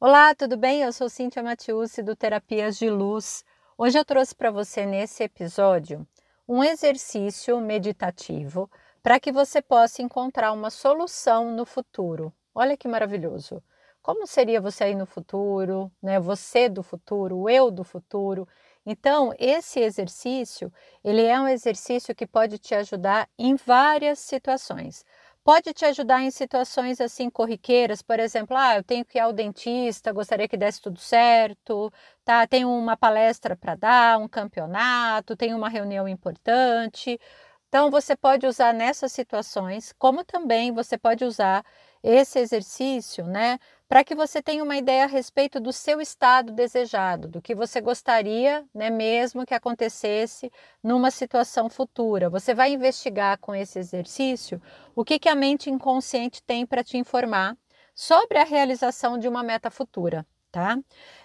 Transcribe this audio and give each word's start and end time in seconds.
Olá, 0.00 0.32
tudo 0.32 0.56
bem? 0.56 0.82
Eu 0.82 0.92
sou 0.92 1.08
Cíntia 1.08 1.42
Matiusi 1.42 2.04
do 2.04 2.14
Terapias 2.14 2.78
de 2.78 2.88
Luz. 2.88 3.44
Hoje 3.76 3.98
eu 3.98 4.04
trouxe 4.04 4.32
para 4.32 4.48
você 4.48 4.86
nesse 4.86 5.24
episódio 5.24 6.06
um 6.46 6.62
exercício 6.62 7.60
meditativo 7.60 8.70
para 9.02 9.18
que 9.18 9.32
você 9.32 9.60
possa 9.60 10.00
encontrar 10.00 10.52
uma 10.52 10.70
solução 10.70 11.50
no 11.50 11.64
futuro. 11.64 12.32
Olha 12.54 12.76
que 12.76 12.86
maravilhoso. 12.86 13.60
Como 14.00 14.24
seria 14.24 14.60
você 14.60 14.84
aí 14.84 14.94
no 14.94 15.04
futuro, 15.04 15.90
né? 16.00 16.20
Você 16.20 16.68
do 16.68 16.84
futuro, 16.84 17.50
eu 17.50 17.68
do 17.68 17.82
futuro. 17.82 18.46
Então, 18.86 19.34
esse 19.36 19.80
exercício, 19.80 20.72
ele 21.02 21.24
é 21.24 21.40
um 21.40 21.48
exercício 21.48 22.14
que 22.14 22.24
pode 22.24 22.56
te 22.56 22.72
ajudar 22.72 23.28
em 23.36 23.56
várias 23.56 24.20
situações. 24.20 25.04
Pode 25.48 25.72
te 25.72 25.86
ajudar 25.86 26.20
em 26.20 26.30
situações 26.30 27.00
assim 27.00 27.30
corriqueiras, 27.30 28.02
por 28.02 28.20
exemplo, 28.20 28.54
ah, 28.54 28.76
eu 28.76 28.84
tenho 28.84 29.02
que 29.02 29.16
ir 29.16 29.20
ao 29.22 29.32
dentista, 29.32 30.12
gostaria 30.12 30.46
que 30.46 30.58
desse 30.58 30.78
tudo 30.78 30.98
certo, 31.00 31.90
tá? 32.22 32.46
Tenho 32.46 32.68
uma 32.70 32.98
palestra 32.98 33.56
para 33.56 33.74
dar, 33.74 34.18
um 34.18 34.28
campeonato, 34.28 35.34
tenho 35.34 35.56
uma 35.56 35.70
reunião 35.70 36.06
importante. 36.06 37.18
Então 37.68 37.90
você 37.90 38.14
pode 38.14 38.46
usar 38.46 38.74
nessas 38.74 39.10
situações, 39.12 39.90
como 39.98 40.22
também 40.22 40.70
você 40.70 40.98
pode 40.98 41.24
usar 41.24 41.64
esse 42.02 42.38
exercício, 42.38 43.26
né, 43.26 43.58
para 43.88 44.04
que 44.04 44.14
você 44.14 44.42
tenha 44.42 44.62
uma 44.62 44.76
ideia 44.76 45.04
a 45.04 45.06
respeito 45.06 45.58
do 45.58 45.72
seu 45.72 46.00
estado 46.00 46.52
desejado, 46.52 47.26
do 47.28 47.40
que 47.40 47.54
você 47.54 47.80
gostaria, 47.80 48.64
né, 48.74 48.90
mesmo 48.90 49.46
que 49.46 49.54
acontecesse 49.54 50.52
numa 50.82 51.10
situação 51.10 51.68
futura. 51.70 52.28
Você 52.28 52.54
vai 52.54 52.72
investigar 52.72 53.38
com 53.38 53.54
esse 53.54 53.78
exercício 53.78 54.60
o 54.94 55.04
que, 55.04 55.18
que 55.18 55.28
a 55.28 55.34
mente 55.34 55.70
inconsciente 55.70 56.42
tem 56.42 56.66
para 56.66 56.84
te 56.84 56.98
informar 56.98 57.56
sobre 57.94 58.38
a 58.38 58.44
realização 58.44 59.18
de 59.18 59.26
uma 59.26 59.42
meta 59.42 59.70
futura, 59.70 60.24
tá? 60.50 60.78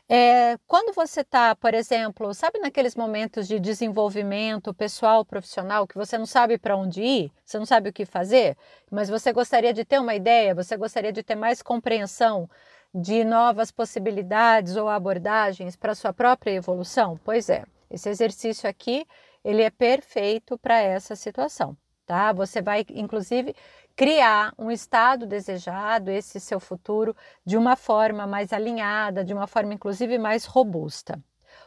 É, 0.08 0.58
quando 0.68 0.94
você 0.94 1.22
está, 1.22 1.56
por 1.56 1.74
exemplo, 1.74 2.34
sabe 2.34 2.60
naqueles 2.60 2.96
momentos 2.96 3.48
de 3.48 3.60
desenvolvimento 3.60 4.74
pessoal, 4.74 5.26
profissional, 5.26 5.88
que 5.88 5.96
você 5.96 6.18
não 6.18 6.26
sabe 6.26 6.58
para 6.58 6.76
onde 6.76 7.02
ir, 7.02 7.32
você 7.46 7.58
não 7.58 7.66
sabe 7.66 7.90
o 7.90 7.94
que 7.94 8.06
fazer, 8.06 8.58
mas 8.92 9.10
você 9.10 9.32
gostaria 9.32 9.74
de 9.74 9.86
ter 9.86 10.00
uma 10.00 10.16
ideia, 10.16 10.54
você 10.54 10.76
gostaria 10.78 11.12
de 11.12 11.24
ter 11.24 11.36
mais 11.36 11.62
compreensão 11.62 12.50
de 12.94 13.24
novas 13.24 13.72
possibilidades 13.72 14.76
ou 14.76 14.88
abordagens 14.88 15.76
para 15.76 15.96
sua 15.96 16.14
própria 16.14 16.52
evolução? 16.52 17.20
Pois 17.24 17.50
é, 17.50 17.64
esse 17.90 18.10
exercício 18.10 18.70
aqui, 18.70 19.06
ele 19.44 19.64
é 19.64 19.70
perfeito 19.70 20.58
para 20.58 20.80
essa 20.80 21.16
situação, 21.16 21.76
tá? 22.06 22.32
Você 22.34 22.62
vai, 22.62 22.86
inclusive, 22.90 23.56
criar 23.96 24.54
um 24.58 24.72
estado 24.72 25.26
desejado, 25.26 26.10
esse 26.10 26.40
seu 26.40 26.60
futuro, 26.60 27.16
de 27.46 27.58
uma 27.58 27.76
forma 27.76 28.26
mais 28.26 28.52
alinhada, 28.52 29.24
de 29.24 29.34
uma 29.34 29.48
forma 29.48 29.74
inclusive 29.74 30.18
mais 30.18 30.46
robusta. 30.46 31.22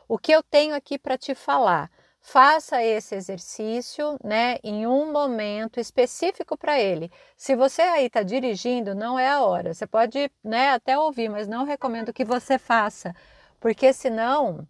O 0.08 0.19
que 0.19 0.32
eu 0.32 0.42
tenho 0.42 0.74
aqui 0.74 0.98
para 0.98 1.16
te 1.16 1.34
falar? 1.34 1.91
Faça 2.20 2.82
esse 2.82 3.14
exercício, 3.14 4.19
né, 4.22 4.58
em 4.64 4.84
um 4.84 5.12
momento 5.12 5.78
específico 5.78 6.58
para 6.58 6.78
ele. 6.80 7.10
Se 7.36 7.54
você 7.54 7.82
aí 7.82 8.06
está 8.06 8.24
dirigindo, 8.24 8.97
não 8.97 9.16
é 9.16 9.28
a 9.28 9.42
hora. 9.42 9.72
Você 9.72 9.86
pode, 9.86 10.28
né, 10.42 10.70
até 10.70 10.98
ouvir, 10.98 11.28
mas 11.28 11.47
não 11.47 11.64
recomendo 11.64 12.12
que 12.12 12.24
você 12.24 12.58
faça, 12.58 13.14
porque 13.60 13.92
senão 13.92 14.66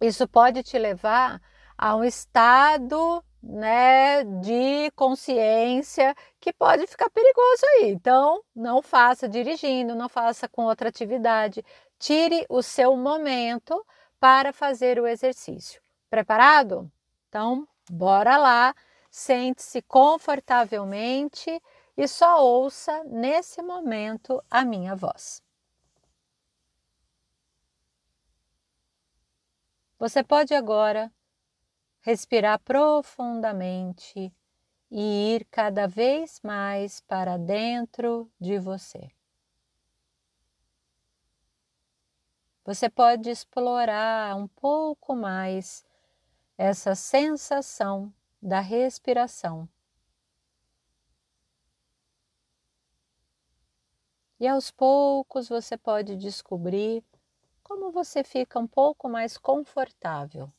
isso 0.00 0.28
pode 0.28 0.62
te 0.62 0.78
levar 0.78 1.40
a 1.76 1.96
um 1.96 2.04
estado 2.04 3.24
né, 3.42 4.22
de 4.24 4.90
consciência 4.92 6.14
que 6.38 6.52
pode 6.52 6.86
ficar 6.86 7.08
perigoso 7.10 7.62
aí. 7.74 7.90
Então, 7.90 8.42
não 8.54 8.82
faça 8.82 9.28
dirigindo, 9.28 9.94
não 9.94 10.08
faça 10.08 10.48
com 10.48 10.64
outra 10.64 10.88
atividade. 10.88 11.64
Tire 11.98 12.44
o 12.48 12.62
seu 12.62 12.96
momento 12.96 13.84
para 14.18 14.52
fazer 14.52 15.00
o 15.00 15.06
exercício. 15.06 15.80
Preparado? 16.08 16.90
Então, 17.28 17.66
bora 17.90 18.36
lá. 18.36 18.74
Sente-se 19.10 19.82
confortavelmente 19.82 21.60
e 21.96 22.06
só 22.06 22.44
ouça 22.44 23.02
nesse 23.04 23.60
momento 23.62 24.42
a 24.50 24.64
minha 24.64 24.94
voz. 24.94 25.42
Você 29.98 30.22
pode 30.22 30.54
agora 30.54 31.12
respirar 32.00 32.58
profundamente 32.60 34.32
e 34.90 35.34
ir 35.36 35.46
cada 35.50 35.86
vez 35.86 36.40
mais 36.42 37.00
para 37.00 37.36
dentro 37.36 38.30
de 38.40 38.58
você. 38.58 39.10
Você 42.64 42.88
pode 42.88 43.30
explorar 43.30 44.36
um 44.36 44.46
pouco 44.46 45.14
mais 45.14 45.84
essa 46.56 46.94
sensação 46.94 48.12
da 48.40 48.60
respiração. 48.60 49.68
E 54.38 54.48
aos 54.48 54.70
poucos 54.70 55.48
você 55.48 55.76
pode 55.76 56.16
descobrir 56.16 57.04
como 57.62 57.90
você 57.90 58.24
fica 58.24 58.58
um 58.58 58.66
pouco 58.66 59.08
mais 59.08 59.36
confortável. 59.36 60.52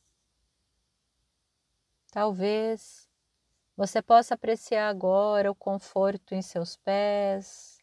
Talvez 2.12 3.08
você 3.74 4.02
possa 4.02 4.34
apreciar 4.34 4.86
agora 4.90 5.50
o 5.50 5.54
conforto 5.54 6.34
em 6.34 6.42
seus 6.42 6.76
pés. 6.76 7.78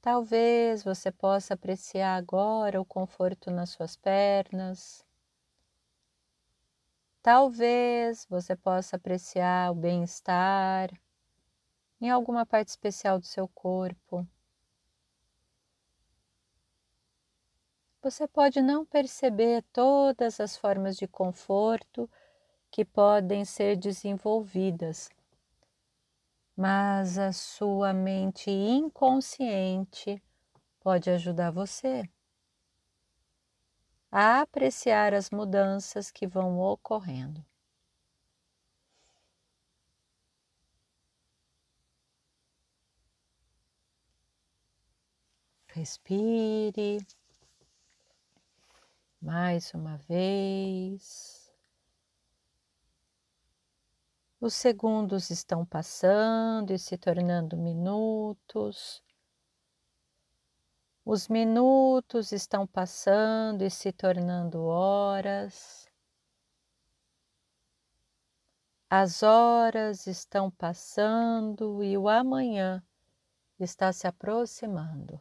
Talvez 0.00 0.84
você 0.84 1.10
possa 1.10 1.54
apreciar 1.54 2.14
agora 2.14 2.80
o 2.80 2.84
conforto 2.84 3.50
nas 3.50 3.70
suas 3.70 3.96
pernas. 3.96 5.04
Talvez 7.20 8.24
você 8.30 8.54
possa 8.54 8.94
apreciar 8.94 9.72
o 9.72 9.74
bem-estar 9.74 10.92
em 12.00 12.08
alguma 12.08 12.46
parte 12.46 12.68
especial 12.68 13.18
do 13.18 13.26
seu 13.26 13.48
corpo. 13.48 14.24
Você 18.04 18.28
pode 18.28 18.60
não 18.60 18.84
perceber 18.84 19.64
todas 19.72 20.38
as 20.38 20.58
formas 20.58 20.94
de 20.94 21.08
conforto 21.08 22.08
que 22.70 22.84
podem 22.84 23.46
ser 23.46 23.76
desenvolvidas, 23.76 25.08
mas 26.54 27.16
a 27.16 27.32
sua 27.32 27.94
mente 27.94 28.50
inconsciente 28.50 30.22
pode 30.80 31.08
ajudar 31.08 31.50
você 31.50 32.06
a 34.12 34.42
apreciar 34.42 35.14
as 35.14 35.30
mudanças 35.30 36.10
que 36.10 36.26
vão 36.26 36.60
ocorrendo. 36.60 37.42
Respire 45.68 46.98
mais 49.24 49.72
uma 49.72 49.96
vez. 49.96 51.50
Os 54.38 54.52
segundos 54.52 55.30
estão 55.30 55.64
passando 55.64 56.74
e 56.74 56.78
se 56.78 56.98
tornando 56.98 57.56
minutos. 57.56 59.02
Os 61.02 61.26
minutos 61.26 62.32
estão 62.32 62.66
passando 62.66 63.62
e 63.62 63.70
se 63.70 63.92
tornando 63.92 64.62
horas. 64.64 65.88
As 68.90 69.22
horas 69.22 70.06
estão 70.06 70.50
passando 70.50 71.82
e 71.82 71.96
o 71.96 72.10
amanhã 72.10 72.84
está 73.58 73.90
se 73.90 74.06
aproximando. 74.06 75.18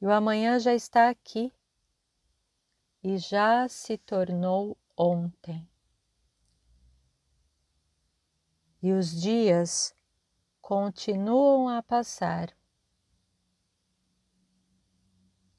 E 0.00 0.06
o 0.06 0.10
amanhã 0.10 0.58
já 0.58 0.74
está 0.74 1.10
aqui 1.10 1.52
e 3.04 3.18
já 3.18 3.68
se 3.68 3.98
tornou 3.98 4.78
ontem. 4.96 5.68
E 8.82 8.92
os 8.92 9.20
dias 9.20 9.94
continuam 10.62 11.68
a 11.68 11.82
passar. 11.82 12.48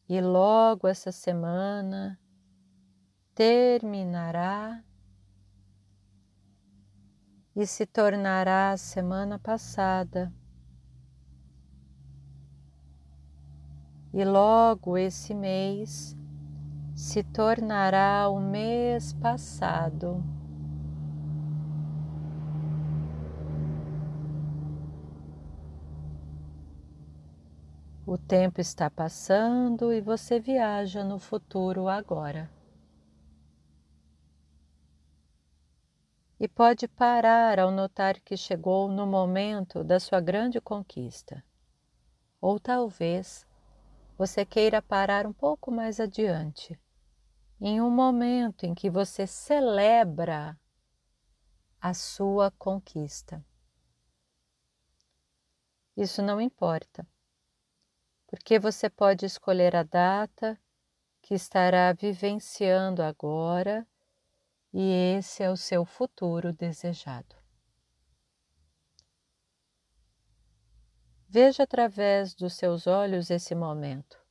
E 0.09 0.19
logo 0.19 0.88
essa 0.88 1.12
semana 1.12 2.19
terminará 3.36 4.83
e 7.56 7.68
se 7.68 7.86
tornará 7.86 8.71
a 8.71 8.77
semana 8.77 9.38
passada. 9.38 10.33
E 14.12 14.25
logo 14.25 14.97
esse 14.97 15.33
mês 15.36 16.15
se 16.95 17.21
tornará 17.21 18.30
o 18.30 18.39
mês 18.39 19.12
passado. 19.12 20.24
O 28.07 28.18
tempo 28.18 28.62
está 28.62 28.89
passando 28.89 29.92
e 29.92 30.00
você 30.00 30.39
viaja 30.39 31.03
no 31.03 31.19
futuro 31.19 31.89
agora. 31.89 32.50
E 36.39 36.47
pode 36.47 36.88
parar 36.88 37.59
ao 37.59 37.71
notar 37.71 38.21
que 38.21 38.38
chegou 38.38 38.88
no 38.88 39.06
momento 39.06 39.83
da 39.83 40.00
sua 40.00 40.21
grande 40.21 40.62
conquista. 40.62 41.44
Ou 42.39 42.57
talvez 42.57 43.45
você 44.18 44.45
queira 44.45 44.81
parar 44.81 45.25
um 45.27 45.33
pouco 45.33 45.69
mais 45.71 46.00
adiante, 46.00 46.80
em 47.60 47.81
um 47.81 47.90
momento 47.90 48.66
em 48.66 48.74
que 48.74 48.90
você 48.90 49.25
celebra 49.25 50.60
a 51.80 51.94
sua 51.94 52.52
conquista. 52.52 53.44
Isso 55.96 56.22
não 56.22 56.42
importa 56.42 57.07
porque 58.36 58.60
você 58.60 58.90
pode 58.90 59.25
escolher 59.25 59.75
a 59.75 59.84
data 59.84 60.60
que 61.22 61.34
estará 61.34 61.94
vivenciando 61.94 63.02
agora 63.02 63.88
e 64.74 65.18
esse 65.18 65.42
é 65.42 65.50
o 65.50 65.56
seu 65.56 65.86
futuro 65.86 66.52
desejado. 66.52 67.36
Veja 71.28 71.63
através 71.63 72.34
dos 72.36 72.54
seus 72.54 72.88
olhos 72.88 73.30
esse 73.30 73.56
momento. 73.56 74.25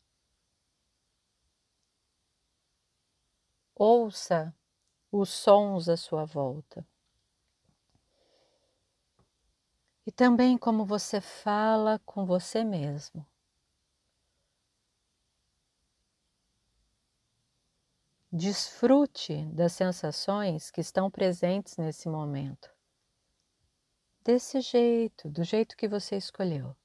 Ouça 3.77 4.55
os 5.11 5.31
sons 5.31 5.89
à 5.89 5.97
sua 5.97 6.25
volta. 6.25 6.87
E 10.07 10.13
também 10.13 10.57
como 10.59 10.85
você 10.85 11.21
fala 11.21 11.99
com 12.05 12.25
você 12.25 12.63
mesmo. 12.63 13.27
Desfrute 18.31 19.45
das 19.47 19.73
sensações 19.73 20.71
que 20.71 20.81
estão 20.81 21.11
presentes 21.11 21.77
nesse 21.77 22.09
momento. 22.09 22.69
Desse 24.25 24.61
jeito, 24.61 25.29
do 25.29 25.45
jeito 25.45 25.77
que 25.77 25.87
você 25.87 26.17
escolheu. 26.17 26.77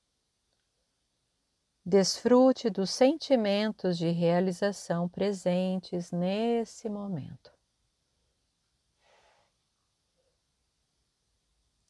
Desfrute 1.89 2.69
dos 2.69 2.91
sentimentos 2.91 3.97
de 3.97 4.11
realização 4.11 5.09
presentes 5.09 6.11
nesse 6.11 6.87
momento. 6.87 7.51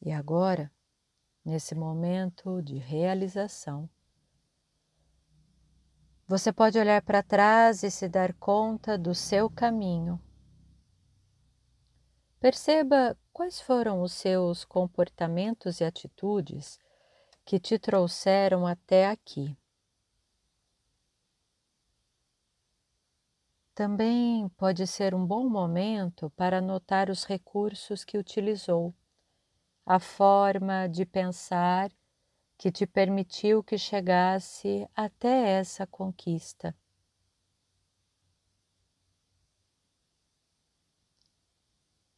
E 0.01 0.09
agora, 0.13 0.71
nesse 1.43 1.75
momento 1.75 2.61
de 2.61 2.77
realização, 2.77 3.89
você 6.25 6.53
pode 6.53 6.79
olhar 6.79 7.01
para 7.01 7.21
trás 7.21 7.83
e 7.83 7.91
se 7.91 8.07
dar 8.07 8.33
conta 8.35 8.97
do 8.97 9.13
seu 9.13 9.49
caminho. 9.49 10.17
Perceba 12.39 13.17
quais 13.33 13.59
foram 13.59 14.01
os 14.01 14.13
seus 14.13 14.63
comportamentos 14.63 15.81
e 15.81 15.83
atitudes 15.83 16.79
que 17.43 17.59
te 17.59 17.77
trouxeram 17.77 18.65
até 18.65 19.09
aqui. 19.09 19.58
Também 23.79 24.49
pode 24.57 24.85
ser 24.85 25.15
um 25.15 25.25
bom 25.25 25.47
momento 25.47 26.29
para 26.31 26.59
notar 26.59 27.09
os 27.09 27.23
recursos 27.23 28.03
que 28.03 28.17
utilizou, 28.17 28.93
a 29.85 29.99
forma 30.01 30.89
de 30.89 31.05
pensar 31.05 31.89
que 32.57 32.73
te 32.73 32.85
permitiu 32.85 33.63
que 33.63 33.77
chegasse 33.77 34.85
até 34.93 35.51
essa 35.51 35.87
conquista. 35.87 36.75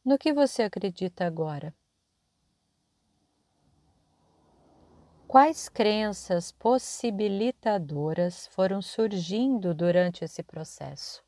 No 0.04 0.18
que 0.18 0.32
você 0.32 0.64
acredita 0.64 1.24
agora? 1.24 1.72
Quais 5.28 5.68
crenças 5.68 6.50
possibilitadoras 6.50 8.48
foram 8.48 8.82
surgindo 8.82 9.72
durante 9.72 10.24
esse 10.24 10.42
processo? 10.42 11.22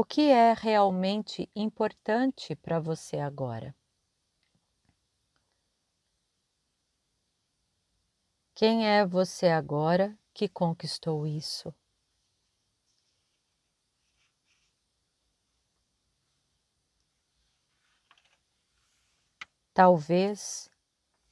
O 0.00 0.04
que 0.04 0.30
é 0.30 0.52
realmente 0.52 1.50
importante 1.56 2.54
para 2.54 2.78
você 2.78 3.18
agora? 3.18 3.74
Quem 8.54 8.86
é 8.86 9.04
você 9.04 9.48
agora 9.48 10.16
que 10.32 10.48
conquistou 10.48 11.26
isso? 11.26 11.74
Talvez 19.74 20.70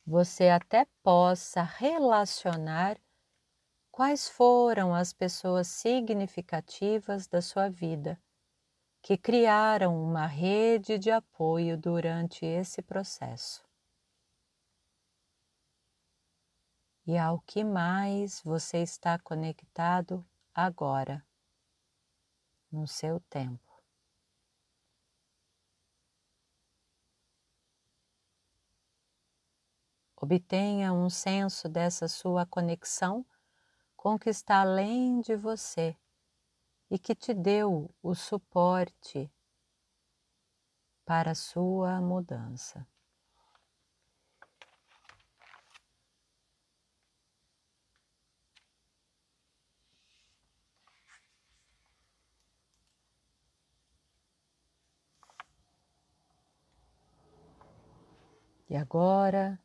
você 0.05 0.49
até 0.49 0.89
possa 1.05 1.63
relacionar 1.63 2.99
quais 3.93 4.29
foram 4.29 4.93
as 4.93 5.13
pessoas 5.13 5.69
significativas 5.69 7.29
da 7.29 7.41
sua 7.41 7.69
vida 7.69 8.21
que 9.06 9.17
criaram 9.17 10.03
uma 10.03 10.26
rede 10.26 10.99
de 10.99 11.12
apoio 11.12 11.79
durante 11.79 12.44
esse 12.44 12.82
processo. 12.82 13.64
e 17.06 17.17
ao 17.17 17.38
que 17.43 17.62
mais 17.62 18.43
você 18.43 18.79
está 18.79 19.17
conectado 19.17 20.26
agora, 20.53 21.25
no 22.69 22.85
seu 22.88 23.20
tempo. 23.31 23.81
Obtenha 30.17 30.93
um 30.93 31.08
senso 31.08 31.69
dessa 31.69 32.08
sua 32.08 32.44
conexão 32.44 33.25
com 33.97 34.14
o 34.14 34.19
que 34.19 34.31
está 34.31 34.62
além 34.62 35.20
de 35.20 35.37
você 35.37 35.97
e 36.91 36.99
que 36.99 37.15
te 37.15 37.35
deu 37.35 37.91
o 38.03 38.15
suporte 38.15 39.31
para 41.05 41.33
a 41.33 41.35
sua 41.35 42.00
mudança. 42.00 42.87
E 58.69 58.75
agora, 58.77 59.60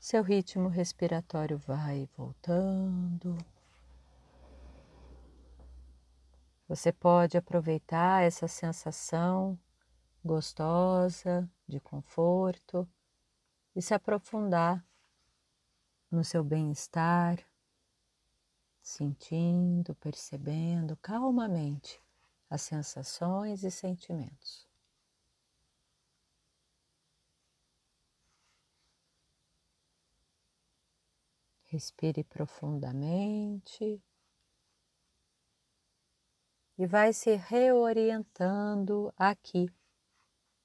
seu 0.00 0.22
ritmo 0.22 0.68
respiratório 0.68 1.58
vai 1.58 2.08
voltando. 2.16 3.36
Você 6.68 6.92
pode 6.92 7.38
aproveitar 7.38 8.24
essa 8.24 8.48
sensação 8.48 9.56
gostosa 10.24 11.48
de 11.66 11.78
conforto 11.78 12.88
e 13.74 13.80
se 13.80 13.94
aprofundar 13.94 14.84
no 16.10 16.24
seu 16.24 16.42
bem-estar, 16.42 17.38
sentindo, 18.82 19.94
percebendo 19.94 20.96
calmamente 20.96 22.02
as 22.50 22.62
sensações 22.62 23.62
e 23.62 23.70
sentimentos. 23.70 24.66
Respire 31.66 32.24
profundamente 32.24 34.02
e 36.78 36.86
vai 36.86 37.12
se 37.12 37.34
reorientando 37.34 39.12
aqui 39.16 39.66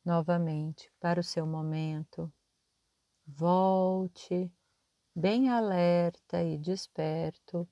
novamente 0.03 0.91
para 0.99 1.19
o 1.19 1.23
seu 1.23 1.45
momento. 1.45 2.31
Volte 3.25 4.51
bem 5.15 5.49
alerta 5.49 6.43
e 6.43 6.57
desperto, 6.57 7.67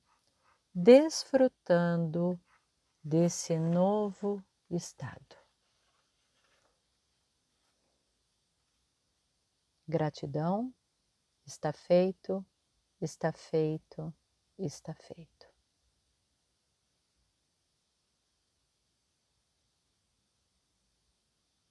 desfrutando 0.74 2.40
desse 3.04 3.58
novo 3.58 4.44
estado. 4.70 5.36
Gratidão, 9.88 10.74
está 11.46 11.74
feito 11.74 12.46
está 13.02 13.32
feito, 13.32 14.14
está 14.58 14.94
feito. 14.94 15.49